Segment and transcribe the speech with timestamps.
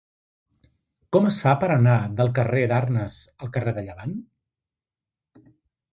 [1.17, 4.19] Com es fa per anar del carrer d'Arnes al carrer de Llevant?